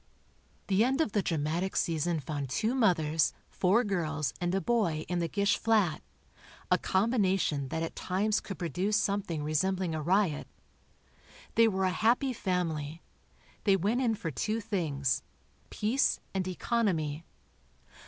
The 0.65 0.83
end 0.83 0.99
of 0.99 1.11
the 1.11 1.21
dramatic 1.21 1.75
season 1.75 2.19
found 2.19 2.49
two 2.49 2.73
mothers, 2.73 3.33
four 3.49 3.83
girls 3.83 4.33
and 4.41 4.55
a 4.55 4.59
boy 4.59 5.05
in 5.07 5.19
the 5.19 5.27
Gish 5.27 5.59
flat, 5.59 6.01
a 6.71 6.79
combination 6.79 7.67
that 7.67 7.83
at 7.83 7.95
times 7.95 8.39
could 8.39 8.57
produce 8.57 8.97
something 8.97 9.43
resembling 9.43 9.93
a 9.93 10.01
riot. 10.01 10.47
They 11.53 11.67
were 11.67 11.85
a 11.85 11.91
happy 11.91 12.33
family. 12.33 13.03
They 13.63 13.75
went 13.75 14.01
in 14.01 14.15
for 14.15 14.31
two 14.31 14.59
things: 14.59 15.21
peace, 15.69 16.19
and 16.33 16.47
economy. 16.47 17.23